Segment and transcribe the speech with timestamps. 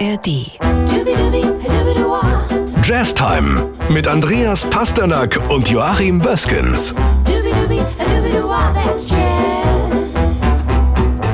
[0.00, 0.50] ARD.
[2.82, 6.94] Jazz Time mit Andreas Pasternak und Joachim Böskens.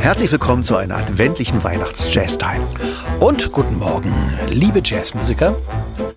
[0.01, 2.63] Herzlich willkommen zu einer adventlichen Weihnachts-Jazz-Time.
[3.21, 4.13] Und guten Morgen,
[4.49, 5.55] liebe Jazzmusiker.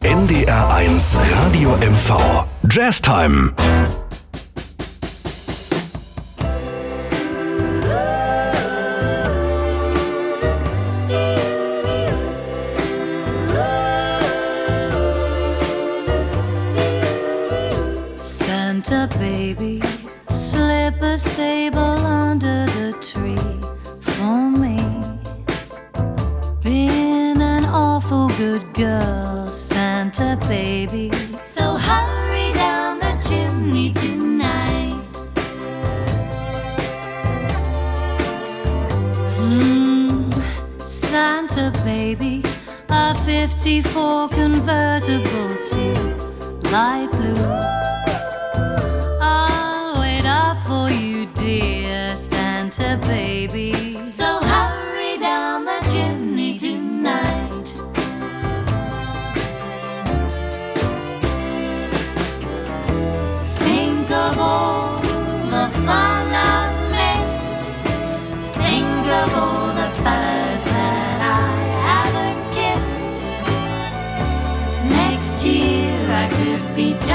[0.01, 2.45] NDR1 Radio MV.
[2.69, 3.01] Jazz
[19.17, 19.81] baby,
[20.27, 22.97] slip a sable under the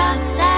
[0.08, 0.57] could be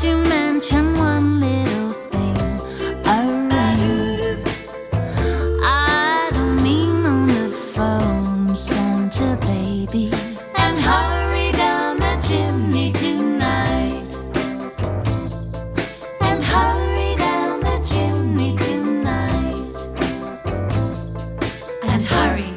[0.00, 2.36] to mention one little thing.
[3.04, 4.42] A ring.
[5.62, 10.10] I don't mean on the phone, Santa baby.
[10.56, 14.10] And hurry down the chimney tonight.
[16.22, 19.74] And hurry down the chimney tonight.
[21.82, 22.54] And hurry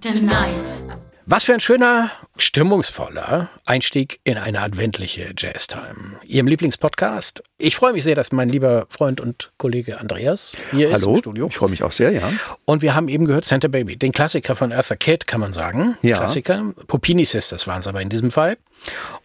[0.00, 0.82] tonight.
[1.26, 6.20] Was für ein schöner, stimmungsvoller Einstieg in eine adventliche Jazz-Time.
[6.24, 7.42] Ihrem Lieblingspodcast.
[7.58, 11.18] Ich freue mich sehr, dass mein lieber Freund und Kollege Andreas hier ist Hallo, im
[11.18, 11.46] Studio.
[11.48, 12.30] ich freue mich auch sehr, ja.
[12.64, 15.96] Und wir haben eben gehört Santa Baby, den Klassiker von Arthur Kidd, kann man sagen.
[16.02, 16.18] Ja.
[16.18, 16.72] Klassiker.
[16.86, 18.56] Popini Sisters waren es aber in diesem Fall.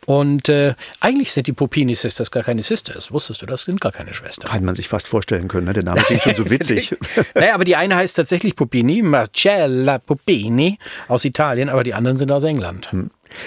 [0.06, 3.12] Und äh, eigentlich sind die Popini Sisters gar keine Sisters.
[3.12, 4.50] Wusstest du, das sind gar keine Schwestern.
[4.50, 5.74] Kann man sich fast vorstellen können, ne?
[5.74, 6.96] der Name klingt schon so witzig.
[7.36, 10.78] naja, aber die eine heißt tatsächlich Popini, Marcella Popini
[11.08, 12.90] aus Italien, aber die anderen sind aus England.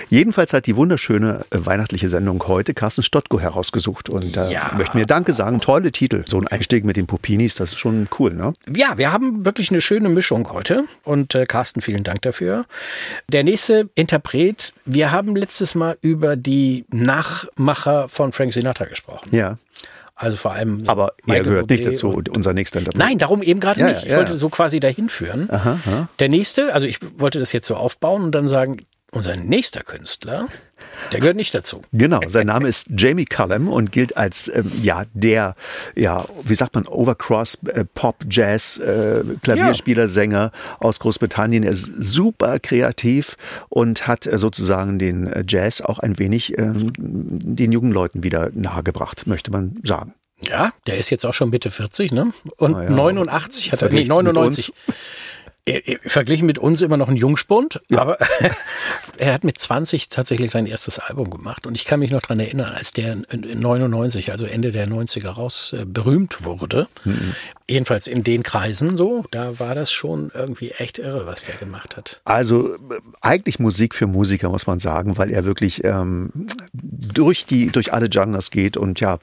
[0.09, 4.73] Jedenfalls hat die wunderschöne äh, weihnachtliche Sendung heute Carsten Stottko herausgesucht und äh, Ja.
[4.77, 5.61] möchten wir Danke sagen.
[5.61, 6.25] Tolle Titel.
[6.27, 8.53] So ein Einstieg mit den Pupinis, das ist schon cool, ne?
[8.75, 12.65] Ja, wir haben wirklich eine schöne Mischung heute und äh, Carsten, vielen Dank dafür.
[13.31, 19.29] Der nächste Interpret, wir haben letztes Mal über die Nachmacher von Frank Sinatra gesprochen.
[19.35, 19.59] Ja.
[20.19, 20.85] Also vor allem.
[20.87, 22.99] Aber er Michael gehört nicht Bublé dazu, und- unser nächster Interpret.
[22.99, 24.05] Nein, darum eben gerade Ja, nicht.
[24.05, 24.17] Ich ja.
[24.17, 25.51] wollte so quasi dahin führen.
[26.19, 28.79] Der nächste, also ich wollte das jetzt so aufbauen und dann sagen,
[29.17, 30.47] unser nächster Künstler,
[31.11, 31.81] der gehört nicht dazu.
[31.93, 35.57] Genau, sein Name ist Jamie Cullum und gilt als ähm, ja der
[35.95, 41.63] ja wie sagt man Overcross äh, Pop Jazz äh, Klavierspieler Sänger aus Großbritannien.
[41.63, 43.37] Er ist super kreativ
[43.71, 48.51] und hat äh, sozusagen den äh, Jazz auch ein wenig ähm, den jungen Leuten wieder
[48.53, 50.13] nahegebracht, möchte man sagen.
[50.43, 52.33] Ja, der ist jetzt auch schon Mitte 40, ne?
[52.59, 52.91] Und Ah ja.
[52.91, 54.73] 89 hat er, nee, Verglichen mit 99.
[55.67, 58.19] Er- er- Verglichen mit uns immer noch ein Jungspund, aber
[59.19, 61.67] er hat mit 20 tatsächlich sein erstes Album gemacht.
[61.67, 64.87] Und ich kann mich noch dran erinnern, als der in- in 99, also Ende der
[64.89, 66.87] 90er raus äh, berühmt wurde.
[67.69, 71.97] Jedenfalls in den Kreisen so, da war das schon irgendwie echt irre, was der gemacht
[71.97, 72.21] hat.
[72.25, 72.79] Also äh,
[73.21, 76.31] eigentlich Musik für Musiker, muss man sagen, weil er wirklich ähm,
[76.73, 79.19] durch die durch alle Genres geht und ja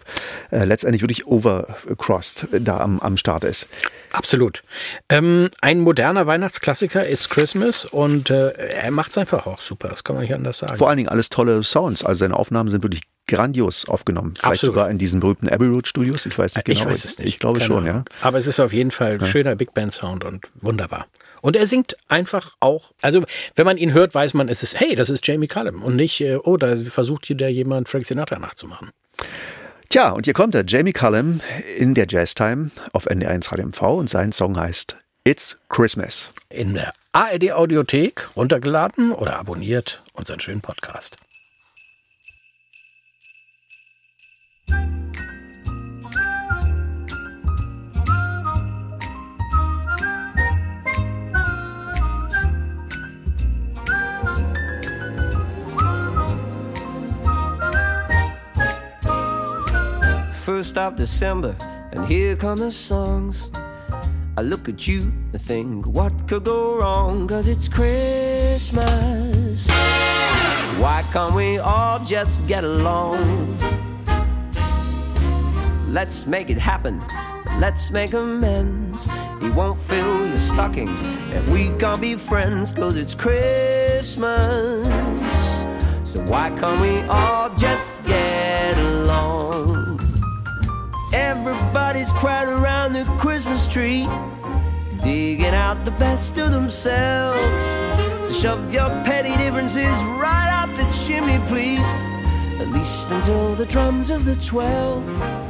[0.51, 3.67] äh, letztendlich wirklich overcrossed äh, da am, am Start ist.
[4.11, 4.61] Absolut.
[5.07, 10.03] Ähm, ein moderner Weihnachtsklassiker ist Christmas und äh, er macht es einfach auch super, das
[10.03, 10.75] kann man nicht anders sagen.
[10.75, 12.03] Vor allen Dingen alles tolle Sounds.
[12.03, 14.33] Also seine Aufnahmen sind wirklich grandios aufgenommen.
[14.35, 14.75] Vielleicht Absolut.
[14.75, 16.25] sogar in diesen berühmten Abbey Road Studios.
[16.25, 16.79] Ich weiß nicht genau.
[16.79, 17.27] ich weiß es nicht.
[17.27, 18.03] Ich glaube Keine schon, Ahnung.
[18.07, 18.17] ja.
[18.21, 21.07] Aber es ist auf jeden Fall ein schöner Big Band Sound und wunderbar.
[21.41, 23.23] Und er singt einfach auch, also
[23.55, 26.21] wenn man ihn hört, weiß man, es ist, hey, das ist Jamie Cullum und nicht,
[26.21, 28.91] äh, oh, da versucht hier der jemand Frank Sinatra nachzumachen.
[29.89, 31.41] Tja, und hier kommt er, Jamie Cullum
[31.77, 34.95] in der Jazztime auf NDR1 Radio MV und sein Song heißt
[35.25, 36.29] It's Christmas.
[36.49, 41.17] In der ARD Audiothek runtergeladen oder abonniert unseren schönen Podcast.
[60.43, 61.55] First of December,
[61.93, 63.49] and here come the songs.
[64.35, 67.27] I look at you and think, what could go wrong?
[67.27, 69.69] Cause it's Christmas.
[70.79, 73.72] Why can't we all just get along?
[75.93, 77.03] Let's make it happen.
[77.59, 79.05] Let's make amends.
[79.39, 80.89] He won't fill your stocking
[81.31, 84.87] if we can't be friends, cause it's Christmas.
[86.03, 89.99] So why can't we all just get along?
[91.13, 94.07] Everybody's crowded around the Christmas tree,
[95.03, 98.25] digging out the best of themselves.
[98.25, 101.87] So shove your petty differences right out the chimney, please.
[102.59, 105.42] At least until the drums of the twelfth.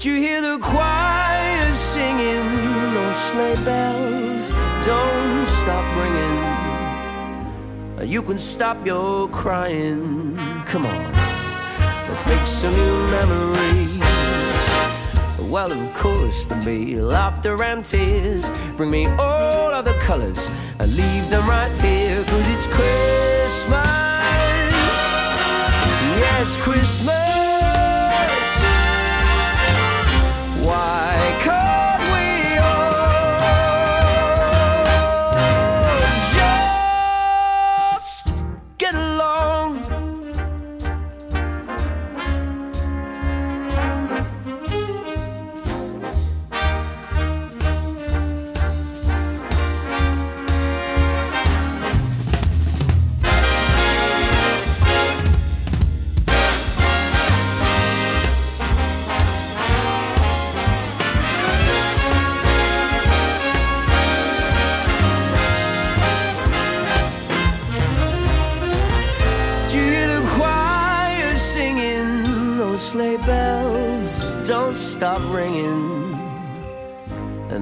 [0.00, 2.94] Do you hear the choir singing?
[2.94, 4.50] Those sleigh bells
[4.82, 6.38] don't stop ringing.
[7.98, 10.38] Uh, you can stop your crying.
[10.64, 11.12] Come on.
[12.08, 14.00] Let's make some new memories.
[15.50, 18.48] Well, of course, there'll be laughter and tears.
[18.78, 22.24] Bring me all of the colors and leave them right here.
[22.24, 23.68] Cause it's Christmas.
[26.16, 27.39] Yeah, it's Christmas.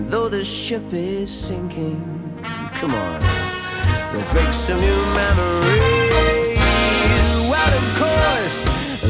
[0.08, 2.00] Though the ship is sinking,
[2.74, 3.20] come on,
[4.14, 6.58] let's make some new memories.
[7.50, 8.66] Well, of course,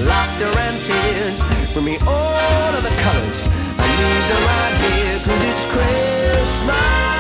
[0.06, 3.48] laughter and tears bring me all of the colors.
[3.78, 7.17] I need them right here, cause it's Christmas.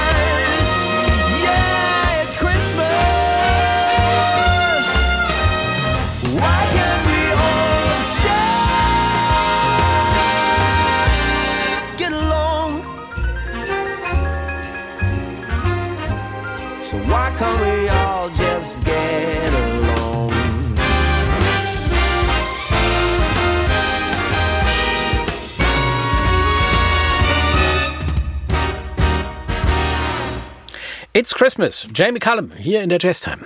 [31.18, 33.38] It's Christmas, Jamie Cullum hier in der Jazztime.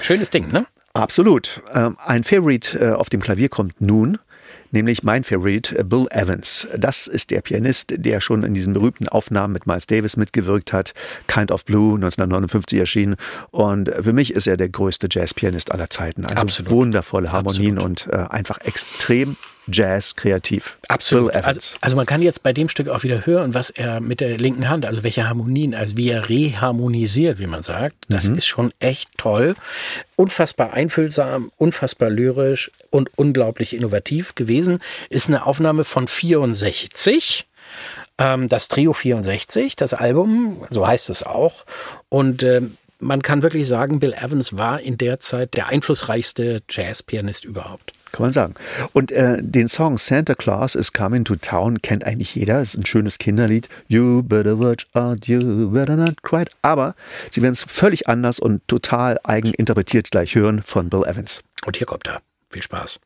[0.00, 0.68] Schönes Ding, ne?
[0.92, 1.60] Absolut.
[1.74, 4.20] Ähm, ein Favorite äh, auf dem Klavier kommt nun.
[4.70, 6.68] nämlich mein Favorite, äh, Bill Evans.
[6.76, 10.94] Das ist der Pianist, der schon in diesen berühmten Aufnahmen mit Miles Davis mitgewirkt hat.
[11.26, 13.16] Kind of Blue, 1959 erschienen.
[13.50, 16.24] Und für mich ist er der größte Jazzpianist aller Zeiten.
[16.24, 16.70] Also Absolut.
[16.70, 18.06] wundervolle Harmonien Absolut.
[18.06, 19.36] und äh, einfach extrem
[19.66, 20.76] Jazz kreativ.
[20.88, 21.34] Absolut.
[21.34, 24.36] Also, also man kann jetzt bei dem Stück auch wieder hören, was er mit der
[24.38, 27.96] linken Hand, also welche Harmonien, also wie er reharmonisiert, wie man sagt.
[28.08, 28.36] Das Mhm.
[28.36, 29.54] ist schon echt toll.
[30.16, 34.80] Unfassbar einfühlsam, unfassbar lyrisch und unglaublich innovativ gewesen.
[35.10, 37.46] Ist eine Aufnahme von 64.
[38.18, 41.64] Ähm, das Trio 64, das Album, so heißt es auch.
[42.08, 47.44] Und ähm, man kann wirklich sagen, Bill Evans war in der Zeit der einflussreichste Jazzpianist
[47.44, 47.92] überhaupt.
[48.14, 48.54] Kann man sagen.
[48.92, 52.60] Und äh, den Song Santa Claus is Coming to Town kennt eigentlich jeder.
[52.62, 53.68] Ist ein schönes Kinderlied.
[53.88, 56.44] You better watch out, you better not cry.
[56.62, 56.94] Aber
[57.32, 61.42] Sie werden es völlig anders und total eigen interpretiert gleich hören von Bill Evans.
[61.66, 62.20] Und hier kommt er.
[62.50, 63.00] Viel Spaß.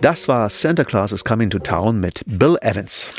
[0.00, 3.10] Das war Santa Claus is Coming to Town mit Bill Evans.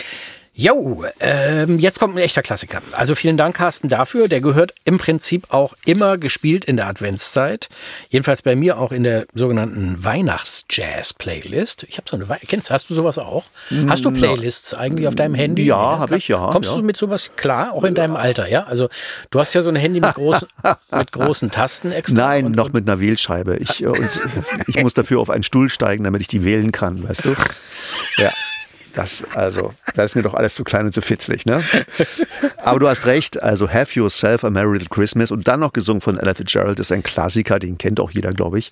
[0.54, 2.82] Jo, ähm, jetzt kommt ein echter Klassiker.
[2.92, 4.28] Also vielen Dank, Carsten, dafür.
[4.28, 7.70] Der gehört im Prinzip auch immer gespielt in der Adventszeit.
[8.10, 11.86] Jedenfalls bei mir auch in der sogenannten Weihnachts-Jazz-Playlist.
[11.88, 13.46] Ich habe so eine, Wei- kennst, hast du sowas auch?
[13.88, 15.64] Hast du Playlists eigentlich auf deinem Handy?
[15.64, 16.76] Ja, habe ich, ja, Kommst ja.
[16.78, 18.64] du mit sowas klar, auch in deinem Alter, ja?
[18.66, 18.90] Also
[19.30, 20.50] du hast ja so ein Handy mit großen,
[20.92, 22.28] mit großen Tasten extra.
[22.28, 23.56] Nein, und, noch mit einer Wählscheibe.
[23.56, 24.22] Ich, äh, und
[24.68, 27.36] ich muss dafür auf einen Stuhl steigen, damit ich die wählen kann, weißt du?
[28.18, 28.32] Ja.
[28.96, 31.64] Das, also, das ist mir doch alles zu klein und zu fitzlig, ne?
[32.58, 36.02] Aber du hast recht, also Have Yourself a Merry Little Christmas und dann noch gesungen
[36.02, 38.70] von Ella Fitzgerald ist ein Klassiker, den kennt auch jeder, glaube ich.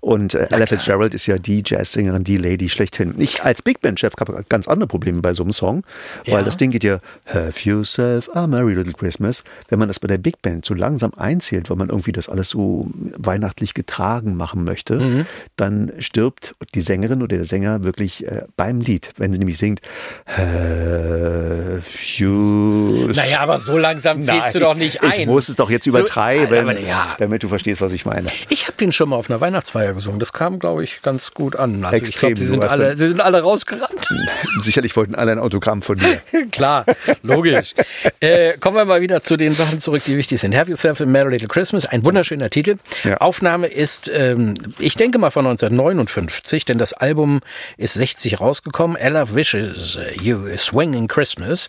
[0.00, 3.14] Und äh, Ella Fitzgerald ist ja die Jazzsängerin, die Lady schlechthin.
[3.18, 5.84] Ich als Big Band-Chef habe ganz andere Probleme bei so einem Song,
[6.26, 6.42] weil Ja.
[6.42, 9.42] das Ding geht ja Have Yourself a Merry Little Christmas.
[9.68, 12.48] Wenn man das bei der Big Band so langsam einzählt, weil man irgendwie das alles
[12.50, 15.26] so weihnachtlich getragen machen möchte, Mhm.
[15.56, 19.80] dann stirbt die Sängerin oder der Sänger wirklich äh, beim Lied, wenn sie nämlich singt
[20.26, 21.82] Have
[22.16, 25.20] Yourself Naja, aber so langsam zählst du Nein, doch nicht ein.
[25.20, 27.14] Ich muss es doch jetzt So- übertreiben, aber ja.
[27.18, 28.26] damit du verstehst, was ich meine.
[28.48, 30.18] Ich habe den schon mal auf einer Weihnachtsfeier gesungen.
[30.18, 31.84] Das kam, glaube ich, ganz gut an.
[31.84, 34.08] Also ich Extrem, glaube, sie du sind alle, sie sind alle rausgerannt.
[34.60, 36.20] Sicherlich wollten alle ein Autogramm von dir.
[36.50, 36.84] Klar,
[37.22, 37.74] logisch.
[38.20, 40.56] äh, kommen wir mal wieder zu den Sachen zurück, die wichtig sind.
[40.56, 42.78] Have Yourself a Merry Little Christmas, ein wunderschöner Titel.
[43.04, 43.18] Ja.
[43.18, 47.40] Aufnahme ist, ähm, ich denke mal von 1959, denn das Album
[47.76, 48.96] ist 60 rausgekommen.
[48.96, 51.68] Ella wishes you a swinging Christmas.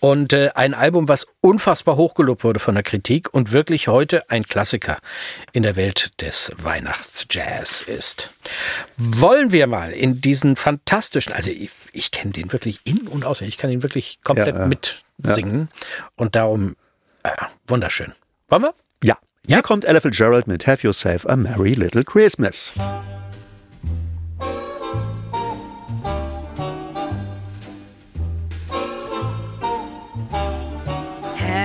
[0.00, 4.44] Und äh, ein Album, was unfassbar hochgelobt wurde von der Kritik und wirklich heute ein
[4.44, 4.98] Klassiker
[5.52, 8.30] in der Welt des Weihnachtsjazz ist.
[8.96, 13.54] Wollen wir mal in diesen fantastischen, also ich, ich kenne den wirklich in- und auswendig,
[13.54, 14.66] ich kann ihn wirklich komplett Ja, ja.
[14.66, 15.68] mitsingen
[16.16, 16.76] und darum
[17.22, 17.30] äh,
[17.66, 18.12] wunderschön.
[18.48, 18.74] Wollen wir?
[19.02, 22.72] Ja, hier kommt Ella Fitzgerald mit Have Yourself a Merry Little Christmas.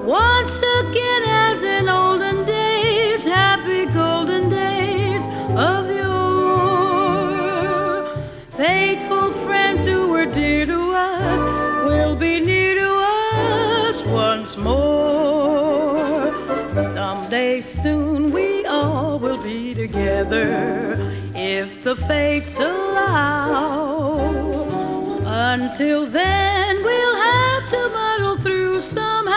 [0.05, 7.25] Once again, as in olden days, happy golden days of yore.
[8.53, 11.40] Faithful friends who were dear to us
[11.85, 15.99] will be near to us once more.
[16.70, 20.84] Someday soon we all will be together
[21.55, 24.17] if the fates allow.
[25.25, 29.37] Until then, we'll have to muddle through somehow.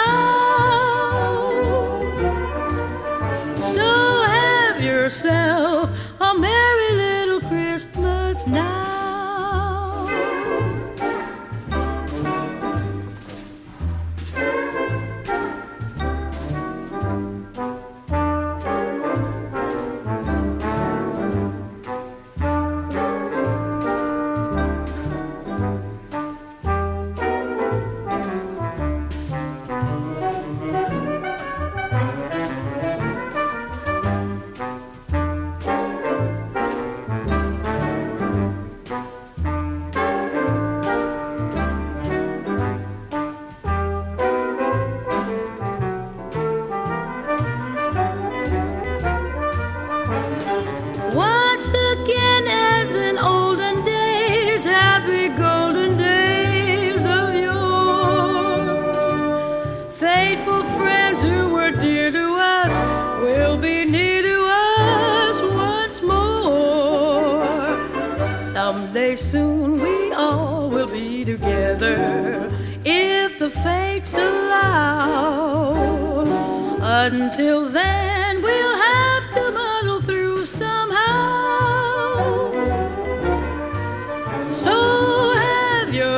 [3.74, 3.88] So
[4.36, 6.87] have yourself a merry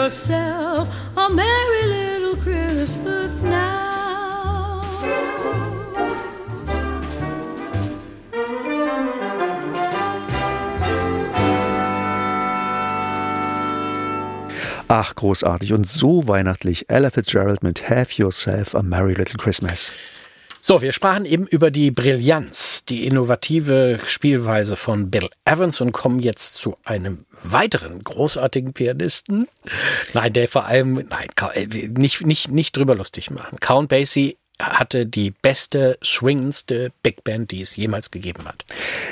[0.09, 4.81] yourself a merry little Christmas now.
[14.87, 16.85] Ach, großartig und so weihnachtlich.
[16.87, 19.91] Ella Fitzgerald mit Have Yourself a Merry Little Christmas.
[20.61, 26.19] So, wir sprachen eben über die Brillanz, die innovative Spielweise von Bill Evans und kommen
[26.19, 29.47] jetzt zu einem weiteren großartigen Pianisten.
[30.13, 33.59] Nein, der vor allem, nein, äh, nicht, nicht, nicht drüber lustig machen.
[33.59, 38.65] Count Basie hatte die beste, swingendste Big Band, die es jemals gegeben hat.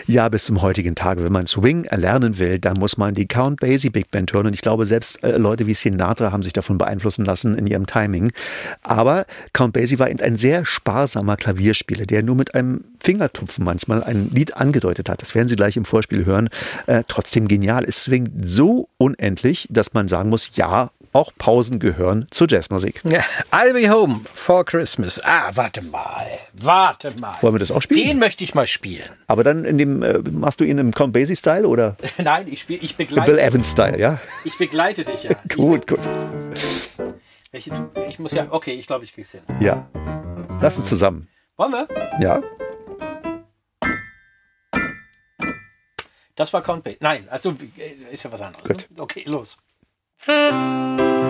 [0.05, 1.23] Ja, bis zum heutigen Tage.
[1.23, 4.47] Wenn man Swing erlernen will, dann muss man die Count Basie Big Band hören.
[4.47, 7.87] Und ich glaube, selbst äh, Leute wie Sinatra haben sich davon beeinflussen lassen in ihrem
[7.87, 8.31] Timing.
[8.83, 14.29] Aber Count Basie war ein sehr sparsamer Klavierspieler, der nur mit einem Fingertupfen manchmal ein
[14.31, 15.21] Lied angedeutet hat.
[15.21, 16.49] Das werden Sie gleich im Vorspiel hören.
[16.87, 17.85] Äh, trotzdem genial.
[17.85, 23.01] Es swingt so unendlich, dass man sagen muss, ja, auch Pausen gehören zur Jazzmusik.
[23.03, 25.19] Ja, I'll be home for Christmas.
[25.25, 26.27] Ah, warte mal.
[26.53, 27.37] Warte mal.
[27.41, 28.07] Wollen wir das auch spielen?
[28.07, 29.09] Den möchte ich mal spielen.
[29.25, 32.81] Aber dann in dem, äh, machst du ihn im Count Basie-Style oder Nein, ich spiele,
[32.83, 34.21] ich Bill begleite, Evans-Style, ja?
[34.45, 35.31] ich begleite dich ja.
[35.55, 35.99] Gut, gut.
[36.53, 37.07] Ich,
[37.51, 37.71] welche,
[38.07, 39.41] ich muss ja, okay, ich glaube, ich krieg's hin.
[39.59, 39.89] Ja.
[40.61, 41.27] Lass uns zusammen.
[41.55, 41.87] Wollen wir?
[42.21, 42.43] Ja?
[46.35, 46.97] Das war Count Basie.
[46.99, 48.69] Nein, also äh, ist ja was anderes.
[48.69, 48.77] Ne?
[48.97, 49.57] Okay, los.
[50.25, 51.17] Música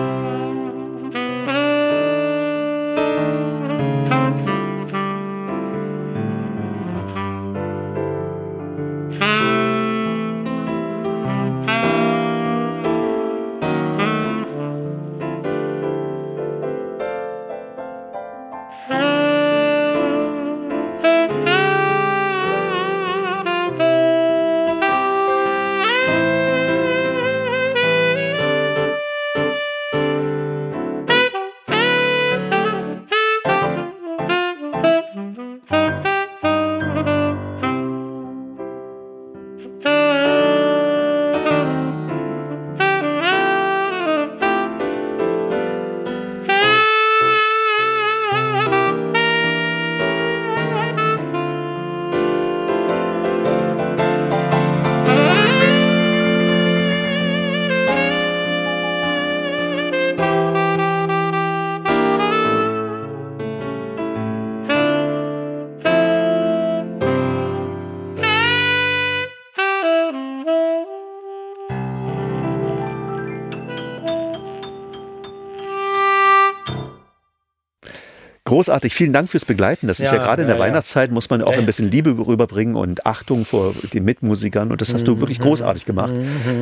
[78.58, 79.86] Großartig, vielen Dank fürs Begleiten.
[79.86, 80.58] Das ist ja, gerade in der.
[80.58, 84.72] Weihnachtszeit, muss man auch ein bisschen Liebe rüberbringen und Achtung vor den Mitmusikern.
[84.72, 86.16] Und das hast du wirklich großartig gemacht,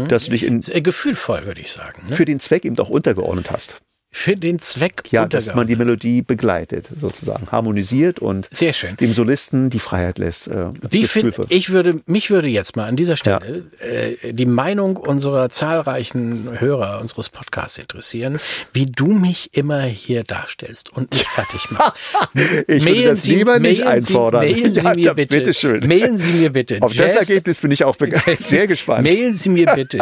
[0.08, 2.02] dass du dich in, Äh, Gefühlvoll, würde ich sagen.
[2.06, 2.14] Ne?
[2.14, 3.80] für den Zweck eben auch untergeordnet hast.
[4.18, 5.76] Für den Zweck Ja, dass man die.
[5.76, 8.96] Melodie begleitet, sozusagen, harmonisiert und Sehr schön.
[8.96, 10.48] dem Solisten die Freiheit lässt.
[10.48, 14.96] Äh, Wie find, ich würde, mich würde jetzt mal an dieser Stelle äh, die Meinung
[14.96, 18.40] unserer zahlreichen Hörer unseres Podcasts interessieren,
[18.72, 21.92] wie du mich immer hier darstellst und mich fertig machst.
[22.68, 24.40] Ich würde das lieber nicht mailen Sie, einfordern.
[24.44, 25.36] Mailen Sie Ja, mir da- bitte.
[25.38, 25.86] bitteschön.
[25.86, 26.78] Mailen Sie mir bitte.
[26.80, 27.96] Auf das Jazz- Ergebnis bin ich auch
[28.40, 29.04] sehr gespannt.
[29.06, 29.98] Mailen Sie mir bitte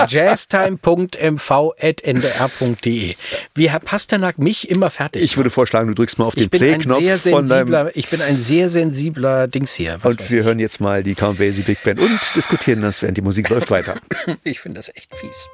[1.84, 3.14] jazztime.mv.ndr.de.
[3.54, 6.50] Wie Herr Pasternak mich immer fertig Ich würde vorschlagen, du drückst mal auf ich den
[6.50, 9.98] Play-Knopf von deinem ich bin ein sehr sensibler Dings hier.
[10.02, 13.22] Und wir hören jetzt mal die Count Basie Big Band und diskutieren das, während die
[13.22, 13.94] Musik läuft weiter.
[14.26, 14.36] ich.
[14.44, 15.48] ich finde das echt fies.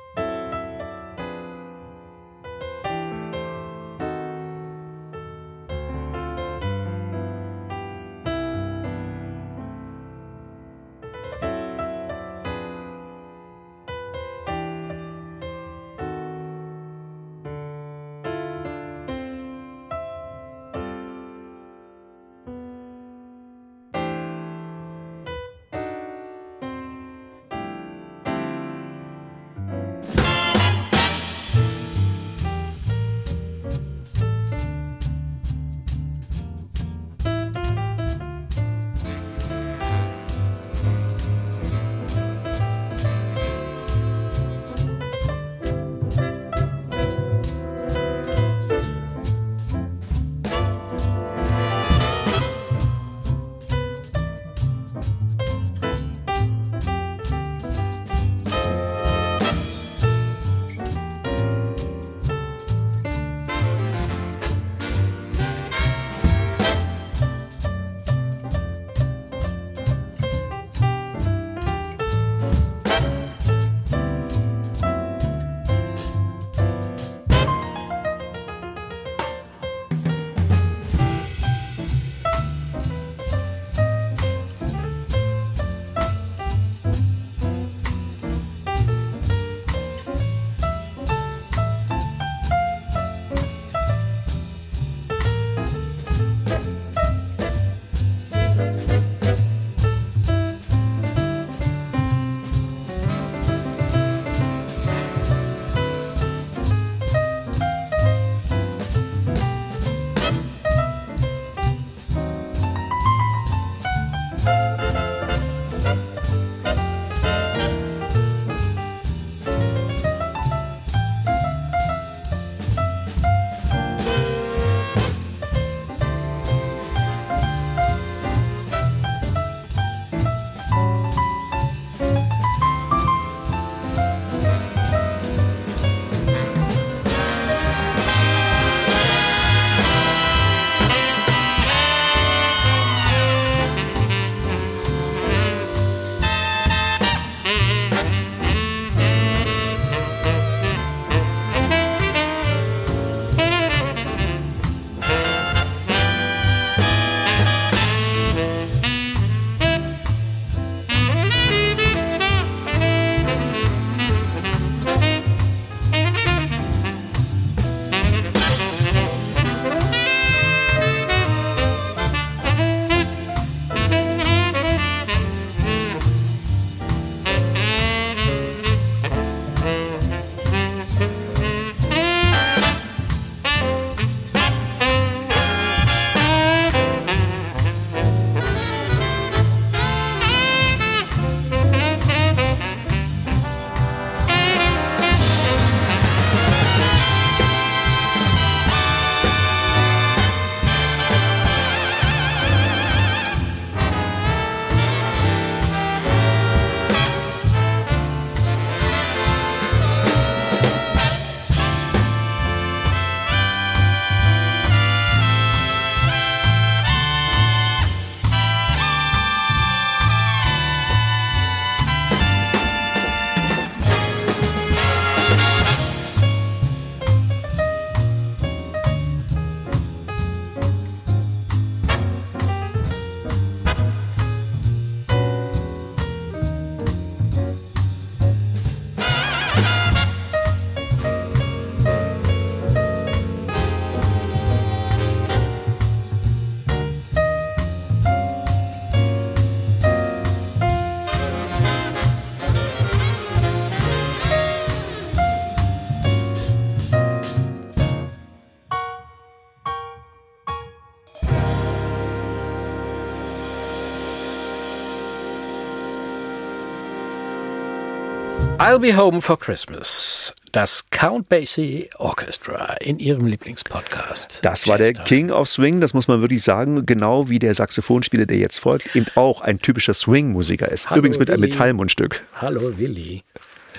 [268.60, 270.34] I'll Be Home for Christmas.
[270.52, 274.40] Das Count Basie Orchestra in ihrem Lieblingspodcast.
[274.42, 274.92] Das war der.
[274.92, 278.94] King of Swing, das muss man wirklich sagen, genau wie der Saxophonspieler, der jetzt folgt,
[278.94, 280.90] eben auch ein typischer Swing-Musiker ist.
[280.90, 281.52] Hallo, Übrigens mit einem Willi.
[281.54, 282.22] Metallmundstück.
[282.34, 283.24] Hallo Willi.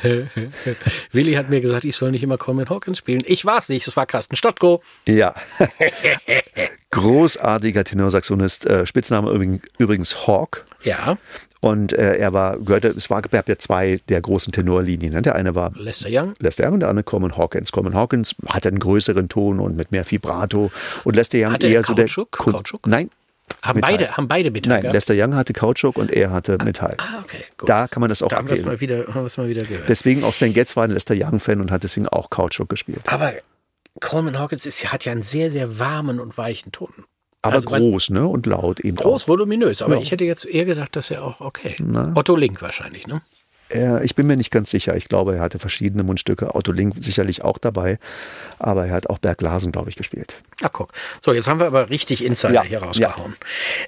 [1.12, 3.22] Willi hat mir gesagt, ich soll nicht immer Coleman Hawkins spielen.
[3.28, 4.82] Ich war's nicht, es war Carsten Stottko.
[5.08, 5.36] Ja.
[6.90, 10.66] Großartiger Tenorsaxonist, äh, Spitzname übrigens, übrigens Hawk.
[10.82, 11.20] Ja,
[11.64, 15.14] Und äh, er war, gehörte, es war, gab ja zwei der großen Tenorlinien.
[15.14, 15.22] Ne?
[15.22, 16.34] Der eine war Lester Young.
[16.40, 17.72] Lester Young und der andere Coleman Hawkins.
[17.72, 20.72] Coleman Hawkins hatte einen größeren Ton und mit mehr Vibrato.
[21.04, 22.32] Und Lester Young Hatte er eher so der Kautschuk?
[22.32, 22.88] Kunst- Kautschuk?
[22.88, 23.12] Nein,
[23.62, 23.92] Haben Metall.
[23.92, 24.82] beide, haben beide Metall nein.
[24.82, 24.94] gehabt?
[24.96, 26.96] Lester Young hatte Kautschuk und er hatte Metall.
[26.98, 27.70] Ah, okay, gut.
[27.70, 29.88] Da kann man das auch da haben wir es mal wieder, haben mal wieder gehört.
[29.88, 33.02] Deswegen auch Stan Getz war ein Lester Young-Fan und hat deswegen auch Kautschuk gespielt.
[33.06, 33.34] Aber
[34.00, 36.90] Coleman Hawkins ist, hat ja einen sehr, sehr warmen und weichen Ton.
[37.44, 38.28] Aber Also groß, ne?
[38.28, 39.28] Und laut eben Groß, auch.
[39.28, 40.02] voluminös, aber Ja.
[40.02, 41.76] ich hätte jetzt eher gedacht, dass er auch, okay.
[42.16, 43.22] Otto Link wahrscheinlich, ne?
[43.70, 44.98] Er, ich bin mir nicht ganz sicher.
[44.98, 46.56] Ich glaube, er hatte verschiedene Mundstücke.
[46.56, 48.00] Otto Link sicherlich auch dabei.
[48.60, 50.36] Aber er hat auch Berg Larsen, glaube ich, gespielt.
[50.62, 50.92] Ach, guck.
[51.24, 53.34] So, jetzt haben wir aber richtig Insider Ja, hier rausgehauen.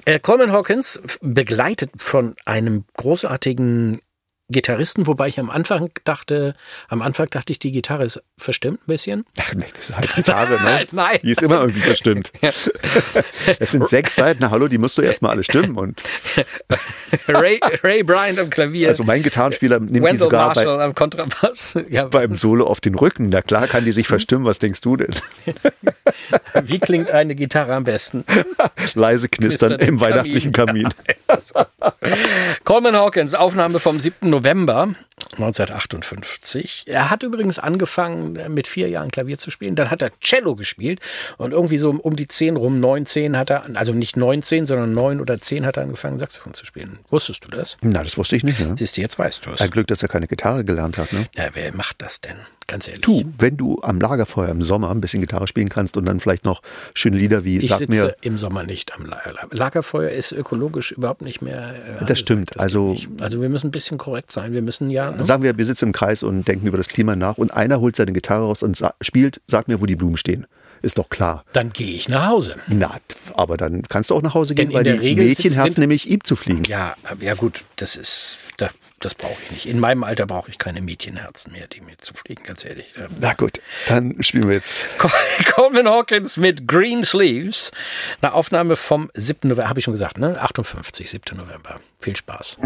[0.05, 3.99] Äh, Coleman Hawkins, begleitet von einem großartigen
[4.53, 6.55] Gitarristen, wobei ich am Anfang dachte,
[6.87, 9.25] am Anfang dachte ich, die Gitarre ist verstimmt ein bisschen.
[9.39, 10.87] Ach, nee, das ist halt Gitarre, ne?
[10.91, 11.19] Nein.
[11.21, 12.31] Die ist immer irgendwie verstimmt.
[13.59, 14.39] Es sind sechs Seiten.
[14.41, 15.77] Na hallo, die musst du erstmal alle stimmen.
[15.77, 16.01] Und
[17.27, 21.77] Ray, Ray Bryant am Klavier, also mein Gitarrenspieler nimmt die Wendell sogar bei, am Kontrabass.
[21.89, 23.29] Ja, beim Solo auf den Rücken.
[23.29, 24.45] Na klar kann die sich verstimmen.
[24.45, 25.13] Was denkst du denn?
[26.63, 28.23] wie klingt eine Gitarre am besten?
[28.93, 30.89] Leise knistern Knistern im im weihnachtlichen Kamin.
[32.63, 34.29] Coleman Hawkins, Aufnahme vom 7.
[34.29, 34.95] November
[35.33, 36.83] 1958.
[36.87, 39.75] Er hat übrigens angefangen, mit vier Jahren Klavier zu spielen.
[39.75, 40.99] Dann hat er Cello gespielt
[41.37, 44.93] und irgendwie so um die 10 rum, 9, 10 hat er, also nicht 19, sondern
[44.93, 46.99] 9 oder 10 hat er angefangen, Saxophon zu spielen.
[47.09, 47.77] Wusstest du das?
[47.81, 48.59] Na, das wusste ich nicht.
[48.59, 48.75] Ne?
[48.77, 49.61] Siehst du, jetzt weißt du es.
[49.61, 51.13] Ein Glück, dass er keine Gitarre gelernt hat.
[51.13, 51.25] Ne?
[51.35, 52.37] Ja, wer macht das denn?
[52.67, 53.01] Ganz ehrlich.
[53.01, 56.45] Du, wenn du am Lagerfeuer im Sommer ein bisschen Gitarre spielen kannst und dann vielleicht
[56.45, 56.61] noch
[56.93, 59.33] schöne Lieder wie Ich Sag sitze mir, im Sommer nicht am Lager.
[59.51, 61.73] Lagerfeuer ist ökologisch überhaupt nicht mehr.
[62.01, 62.51] äh, Das stimmt.
[62.51, 64.53] geht Also- also wir müssen ein bisschen korrekt sein.
[64.53, 65.11] Wir müssen ja.
[65.11, 65.23] Ne?
[65.23, 67.95] sagen wir, wir sitzen im Kreis und denken über das Klima nach und einer holt
[67.95, 70.45] seine Gitarre raus und sa spielt, sag mir, wo die Blumen stehen.
[70.81, 71.45] Ist doch klar.
[71.53, 72.55] Dann gehe ich nach Hause.
[72.67, 72.97] Na,
[73.35, 75.53] aber dann kannst du auch nach Hause Denn gehen, weil in der die Regel Mädchen
[75.53, 76.63] herzen nämlich ihm zu fliegen.
[76.65, 78.37] Ja, ja gut, das ist,
[79.05, 79.65] das, brauche ich nicht.
[79.65, 82.93] In meinem Alter brauche ich keine Mädchenherzen mehr, die mir zu fliegen, ganz ehrlich.
[82.97, 84.85] Ähm, Na gut, dann spielen wir jetzt.
[85.55, 87.71] Coleman Hawkins mit Green Sleeves.
[88.21, 89.49] Eine Aufnahme vom 7.
[89.49, 90.41] November, habe ich schon gesagt, ne?
[90.41, 91.37] 58, 7.
[91.37, 91.79] November.
[91.99, 92.57] Viel Spaß.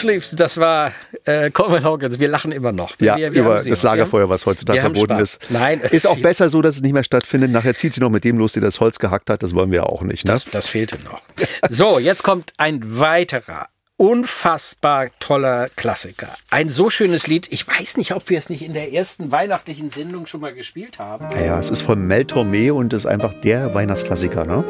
[0.00, 0.92] Greensleeves, das war
[1.24, 2.18] äh, Coleman Hawkins.
[2.18, 2.92] Wir lachen immer noch.
[3.00, 5.22] Ja, wir, wir über das noch, Lagerfeuer, was heutzutage verboten Spaß.
[5.22, 5.50] ist.
[5.50, 7.50] Nein, ist auch besser so, dass es nicht mehr stattfindet.
[7.50, 9.42] Nachher zieht sie noch mit dem los, der das Holz gehackt hat.
[9.42, 10.24] Das wollen wir ja auch nicht.
[10.24, 10.32] Ne?
[10.32, 11.22] Das, das fehlte noch.
[11.68, 16.28] So, jetzt kommt ein weiterer unfassbar toller Klassiker.
[16.48, 17.48] Ein so schönes Lied.
[17.50, 20.98] Ich weiß nicht, ob wir es nicht in der ersten weihnachtlichen Sendung schon mal gespielt
[20.98, 21.26] haben.
[21.38, 24.46] ja, es ist von Mel Tormé und ist einfach der Weihnachtsklassiker.
[24.46, 24.64] Ne?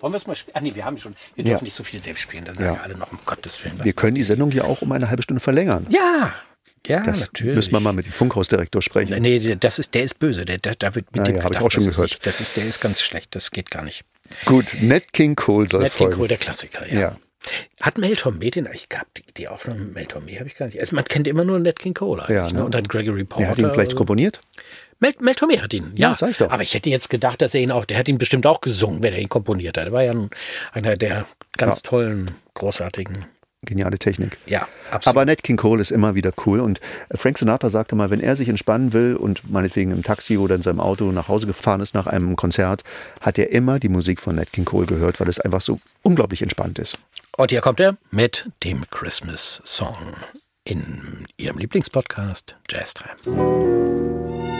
[0.00, 0.56] Wollen wir es mal spielen?
[0.56, 1.14] Ah, nee, wir haben schon.
[1.34, 1.50] Wir Ja.
[1.50, 2.44] dürfen nicht so viel selbst spielen.
[2.44, 2.82] Dann sagen Ja.
[2.82, 3.82] alle noch, um Gottes Willen.
[3.84, 5.86] Wir können die Sendung ja auch um eine halbe Stunde verlängern.
[5.90, 6.34] Ja,
[6.86, 7.56] ja, Das natürlich.
[7.56, 9.20] müssen wir mal mit dem Funkhausdirektor sprechen.
[9.22, 10.44] Nee, der- das ist, der ist böse.
[10.46, 12.10] Der, der, der wird mit Ja, dem ja, hab ich auch schon das ist gehört.
[12.12, 13.34] Nicht, das ist, der ist ganz schlecht.
[13.34, 14.04] Das geht gar nicht.
[14.46, 16.16] Gut, Nat King Cole soll Nat King folgen.
[16.16, 17.00] Cole, der Klassiker, ja.
[17.00, 17.16] Ja.
[17.80, 19.16] Hat Mel Tormé den eigentlich gehabt?
[19.18, 20.78] Die, die Aufnahme mit Mel Tormé habe ich gar nicht.
[20.78, 22.36] Also man kennt immer nur Nat King Cole eigentlich.
[22.36, 22.52] Ja, ne?
[22.54, 22.64] ne?
[22.64, 23.44] Und dann Gregory Porter.
[23.44, 24.04] Er hat ihn vielleicht oder so.
[25.00, 26.10] Mel, Mel Tormé hat ihn, ja.
[26.10, 26.50] Ja, sag ich doch.
[26.50, 29.02] Aber ich hätte jetzt gedacht, dass er ihn auch, der hat ihn bestimmt auch gesungen,
[29.02, 29.86] wenn er ihn komponiert hat.
[29.86, 30.30] Er war ja ein,
[30.72, 31.26] einer der
[31.56, 31.88] ganz Ja.
[31.90, 33.24] tollen, großartigen,
[33.62, 34.38] Geniale Technik.
[34.46, 35.06] ja, absolut.
[35.18, 36.60] Aber Nat King Cole ist immer wieder cool.
[36.60, 36.80] Und
[37.14, 40.62] Frank Sinatra sagte mal, wenn er sich entspannen will und meinetwegen im Taxi oder in
[40.62, 42.84] seinem Auto nach Hause gefahren ist nach einem Konzert,
[43.20, 46.40] hat er immer die Musik von Nat King Cole gehört, weil es einfach so unglaublich
[46.40, 46.96] entspannt ist.
[47.36, 49.96] Und hier kommt er mit dem Christmas Song
[50.64, 54.59] in Ihrem Lieblingspodcast Jazz Time.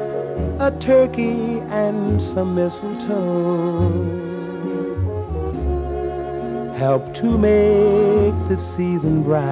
[0.61, 3.89] a turkey and some mistletoe
[6.77, 9.49] help to make the season bright.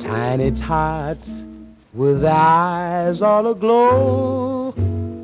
[0.00, 1.44] Tiny tots
[1.92, 4.72] with eyes all aglow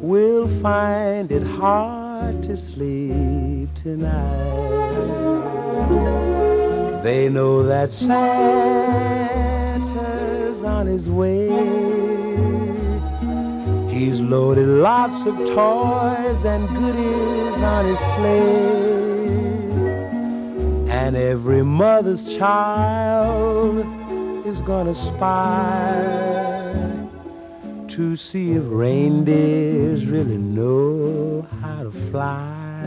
[0.03, 4.18] will find it hard to sleep tonight.
[7.03, 9.28] They know that Santa's
[10.79, 11.49] on his way.
[13.93, 18.79] He's loaded lots of toys and goodies on his sleigh.
[21.01, 23.85] And every mother's child
[24.47, 25.99] is gonna spy
[27.89, 32.85] to see if reindeers really know how to fly.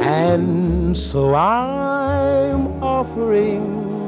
[0.00, 3.81] And so I'm offering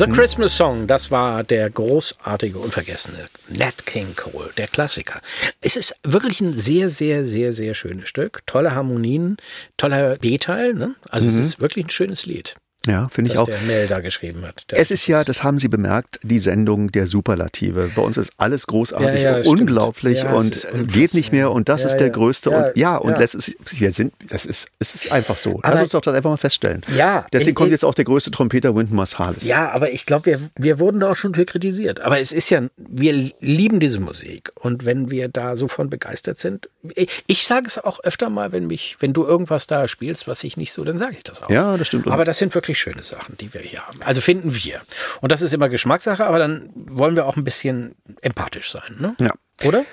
[0.00, 5.20] The Christmas Song, das war der großartige, unvergessene Nat King Cole, der Klassiker.
[5.60, 8.40] Es ist wirklich ein sehr, sehr, sehr, sehr schönes Stück.
[8.46, 9.36] Tolle Harmonien,
[9.76, 10.72] toller B-Teil.
[10.72, 10.94] Ne?
[11.10, 12.54] Also es ist wirklich ein schönes Lied.
[12.86, 13.46] Ja, finde ich auch.
[13.46, 14.64] der da geschrieben hat.
[14.68, 17.90] Es ist ja, das haben Sie bemerkt, die Sendung der Superlative.
[17.94, 21.84] Bei uns ist alles großartig, Ja, ja, unglaublich Ja, und geht nicht mehr und das
[21.84, 25.36] ist der größte Ja, und ja und ist, wir sind, das ist, es ist einfach
[25.36, 25.60] so.
[25.62, 26.80] Lass Aber- uns doch das einfach mal feststellen.
[26.96, 29.44] Ja, Deswegen in- kommt jetzt auch der größte Trompeter Wynton Marsalis.
[29.46, 32.00] Ja, aber ich glaube, wir, wir wurden da auch schon für kritisiert.
[32.00, 34.52] Aber es ist ja, wir lieben diese Musik.
[34.54, 38.52] Und wenn wir da so von begeistert sind, ich, ich sage es auch öfter mal,
[38.52, 41.42] wenn mich, wenn du irgendwas da spielst, was ich nicht so, dann sage ich das
[41.42, 41.50] auch.
[41.50, 42.08] Ja, das stimmt.
[42.08, 44.02] Aber das sind wirklich schöne Sachen, die wir hier haben.
[44.02, 44.80] Also finden wir.
[45.20, 49.14] Und das ist immer Geschmackssache, aber dann wollen wir auch ein bisschen empathisch sein, ne?
[49.20, 49.32] Ja.
[49.64, 49.84] Oder?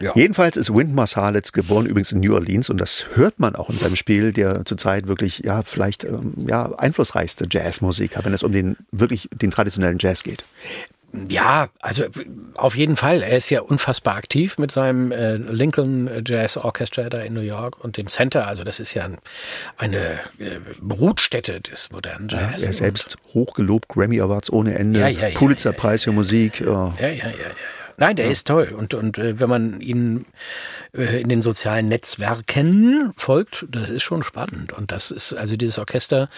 [0.00, 0.12] Ja.
[0.14, 3.78] Jedenfalls ist Wynton Marsalis geboren übrigens in New Orleans und das hört man auch in
[3.78, 8.76] seinem Spiel, der zurzeit wirklich ja vielleicht ähm, ja einflussreichste Jazzmusiker, wenn es um den
[8.92, 10.44] wirklich den traditionellen Jazz geht.
[11.28, 12.04] Ja, also
[12.54, 13.22] auf jeden Fall.
[13.22, 17.82] Er ist ja unfassbar aktiv mit seinem äh, Lincoln Jazz Orchestra da in New York
[17.82, 18.46] und dem Center.
[18.46, 19.18] Also das ist ja ein,
[19.76, 22.62] eine äh, Brutstätte des modernen Jazz.
[22.62, 26.60] Er ist selbst hochgelobt, Grammy Awards ohne Ende, Ja, ja, ja, Pulitzer-Preis für Musik.
[26.60, 26.92] Ja.
[26.98, 27.30] Ja, ja, ja, ja.
[27.30, 27.54] ja.
[27.96, 28.74] Nein, der ist toll.
[28.76, 30.26] Und, und äh, wenn man ihn
[30.92, 34.72] äh, in den sozialen Netzwerken folgt, das ist schon spannend.
[34.72, 36.28] Und das ist, also dieses Orchester,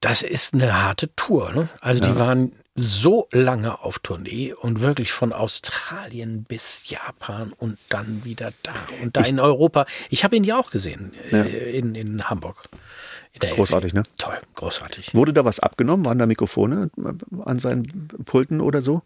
[0.00, 1.52] das ist eine harte Tour.
[1.52, 1.68] Ne?
[1.80, 8.24] Also die waren so lange auf Tournee und wirklich von Australien bis Japan und dann
[8.24, 9.84] wieder da und da in Europa.
[10.08, 12.64] Ich habe ihn ja auch gesehen äh, in, in Hamburg.
[13.34, 14.08] In Großartig, Elfi.
[14.10, 14.16] ne?
[14.18, 15.14] Toll, großartig.
[15.14, 16.04] Wurde da was abgenommen?
[16.04, 16.90] Waren da Mikrofone
[17.44, 19.02] an seinen Pulten oder so?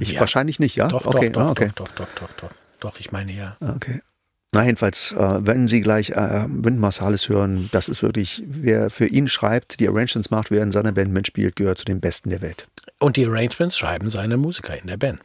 [0.00, 0.20] Ich ja.
[0.20, 0.88] wahrscheinlich nicht, ja?
[0.88, 1.70] Doch, okay, doch, doch, ah, okay.
[1.74, 2.50] doch, doch, doch, doch, doch.
[2.80, 3.56] Doch, ich meine ja.
[3.60, 4.00] Ah, Okay.
[4.52, 9.06] Na, jedenfalls, äh, wenn Sie gleich äh, Wynton Marsalis hören, das ist wirklich, wer für
[9.06, 12.40] ihn schreibt, die Arrangements macht, wer in seiner Band mitspielt, gehört zu den Besten der
[12.40, 12.66] Welt.
[12.98, 15.20] Und die Arrangements schreiben seine Musiker in der Band.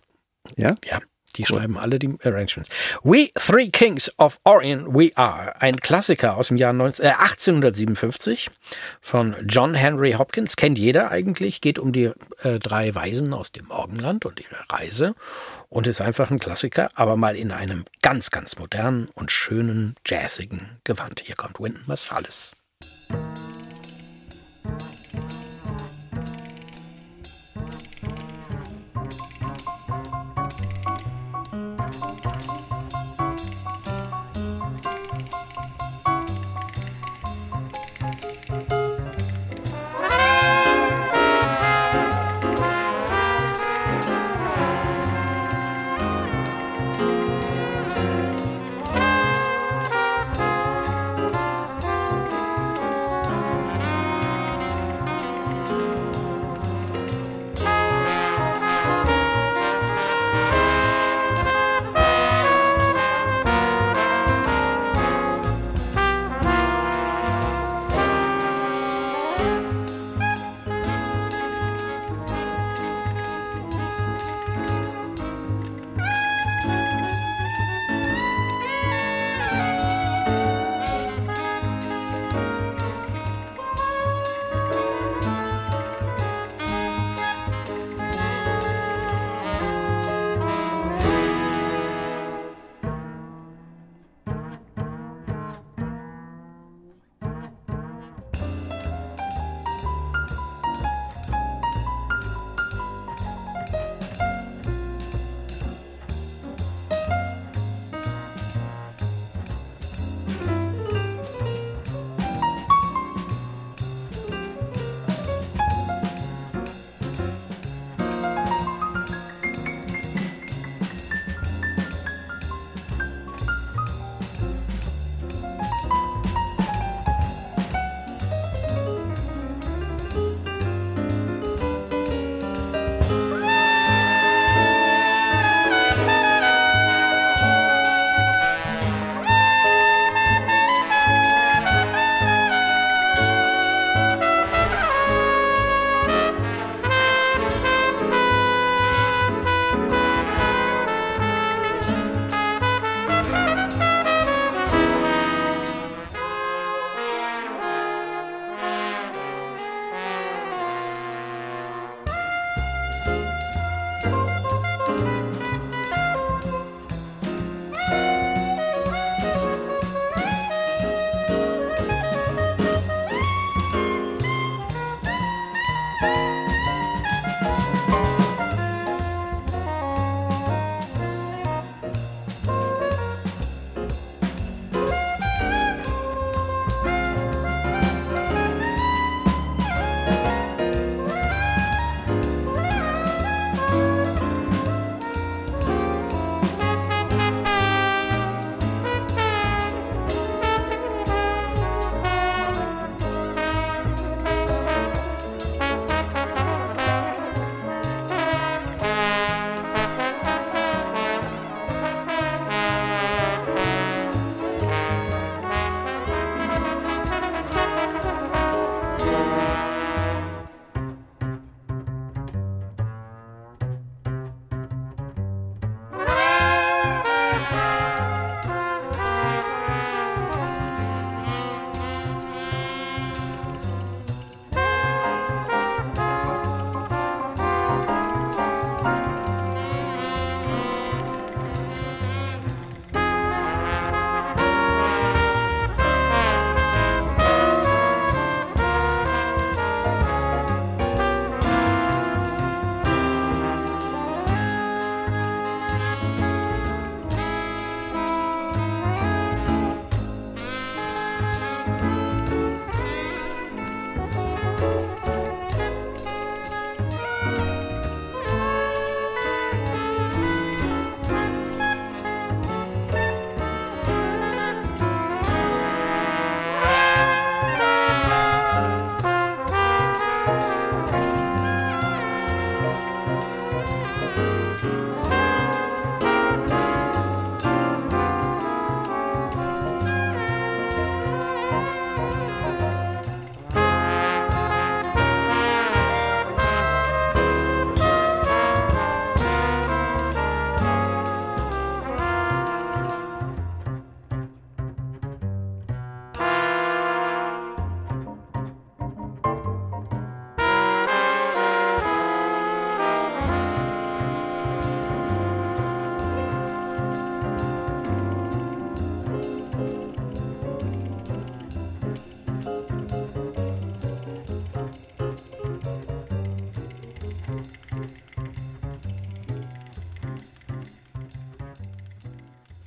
[0.57, 0.75] Ja?
[0.83, 0.99] Ja,
[1.37, 2.69] die schreiben alle die Arrangements.
[3.01, 8.49] We Three Kings of Orion We Are, ein Klassiker aus dem Jahr 19, äh, 1857
[9.01, 12.11] von John Henry Hopkins, kennt jeder eigentlich, geht um die
[12.43, 15.15] äh, drei Weisen aus dem Morgenland und ihre Reise
[15.73, 20.77] und ist einfach ein Klassiker, aber mal in einem ganz, ganz modernen und schönen, jazzigen
[20.83, 21.21] Gewand.
[21.25, 22.51] Hier kommt Wynton Marsalis.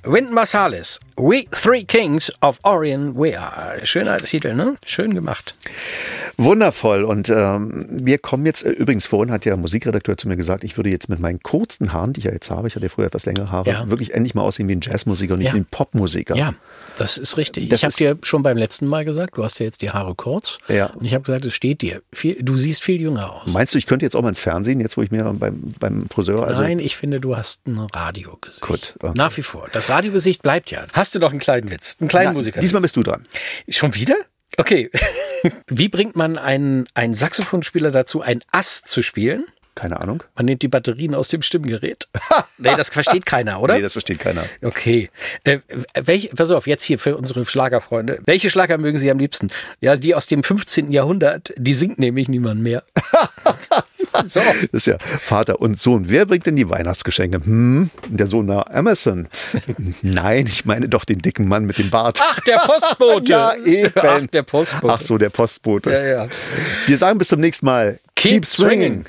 [0.07, 3.85] Wynton Marsalis, We Three Kings of Orient We Are.
[3.85, 4.77] Schöner Titel, ne?
[4.85, 5.53] Schön gemacht.
[6.37, 7.03] Wundervoll.
[7.03, 10.77] Und ähm, wir kommen jetzt, äh, übrigens vorhin hat der Musikredakteur zu mir gesagt, ich
[10.77, 13.07] würde jetzt mit meinen kurzen Haaren, die ich ja jetzt habe, ich hatte ja früher
[13.07, 13.89] etwas längere Haare, Ja.
[13.89, 15.53] wirklich endlich mal aussehen wie ein Jazzmusiker und nicht Ja.
[15.55, 16.35] wie ein Popmusiker.
[16.35, 16.53] Ja,
[16.97, 17.69] das ist richtig.
[17.69, 20.13] Das ich habe dir schon beim letzten Mal gesagt, du hast ja jetzt die Haare
[20.15, 20.59] kurz.
[20.67, 20.87] Ja.
[20.87, 22.01] Und ich habe gesagt, es steht dir.
[22.13, 23.51] Viel, du siehst viel jünger aus.
[23.51, 26.05] Meinst du, ich könnte jetzt auch mal ins Fernsehen, jetzt wo ich mir beim, beim
[26.09, 28.61] Friseur, also Nein, ich finde, du hast ein Radiogesicht.
[28.61, 29.13] Gut, okay.
[29.15, 29.67] Nach wie vor.
[29.73, 30.83] Das Radiogesicht bleibt ja.
[30.93, 31.97] Hast du noch einen kleinen Witz?
[31.99, 32.59] Einen kleinen Ja, Musiker?
[32.59, 33.25] diesmal bist du dran.
[33.69, 34.15] Schon wieder?
[34.55, 34.89] Okay.
[35.67, 39.45] Wie bringt man einen, einen Saxophonspieler dazu, ein Ass zu spielen?
[39.77, 40.23] Keine Ahnung.
[40.35, 42.07] Man nimmt die Batterien aus dem Stimmgerät.
[42.57, 43.75] nee, das versteht keiner, oder?
[43.75, 44.43] Nee, das versteht keiner.
[44.63, 45.11] Okay.
[45.43, 45.59] Äh,
[45.93, 48.19] welch, pass auf, jetzt hier für unsere Schlagerfreunde.
[48.25, 49.51] Welche Schlager mögen Sie am liebsten?
[49.79, 50.91] Ja, die aus dem 15.
[50.91, 52.83] Jahrhundert, die singt nämlich niemand mehr.
[54.27, 54.39] so.
[54.39, 56.09] Das ist ja Vater und Sohn.
[56.09, 57.39] Wer bringt denn die Weihnachtsgeschenke?
[57.43, 59.27] Hm, der Sohn nach Amazon.
[60.01, 62.19] Nein, ich meine doch den dicken Mann mit dem Bart.
[62.21, 63.27] Ach, der Postbote.
[63.27, 63.91] Ja, eben.
[63.95, 64.93] Ach, der Postbote.
[64.93, 65.91] Ach so, der Postbote.
[65.91, 66.27] Ja, ja.
[66.85, 67.99] Wir sagen bis zum nächsten Mal.
[68.15, 69.05] Keep swinging.